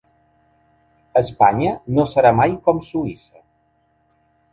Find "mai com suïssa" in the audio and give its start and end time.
2.39-3.43